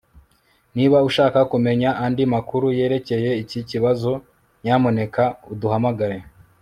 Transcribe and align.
Niba 0.75 0.97
ushaka 1.09 1.39
kumenya 1.51 1.89
andi 2.05 2.23
makuru 2.33 2.65
yerekeye 2.79 3.29
iki 3.43 3.59
kibazo 3.69 4.11
nyamuneka 4.63 5.23
uduhamagare 5.51 6.17